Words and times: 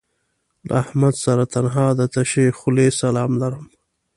له 0.67 0.73
احمد 0.83 1.13
سره 1.25 1.43
تنها 1.53 1.87
د 1.99 2.01
تشې 2.13 2.45
خولې 2.57 2.87
سلام 3.01 3.31
لرم 3.41 3.65